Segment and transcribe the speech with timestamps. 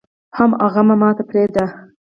[0.37, 1.65] حم اغه ماته پرېده.